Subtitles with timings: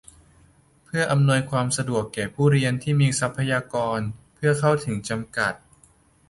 [0.83, 3.99] เพื่ออำนวยความสะดวกแก้ผู้เรียนที่มีทรัพยากร
[4.35, 5.53] เพื่อการเข้าถึงจำกัด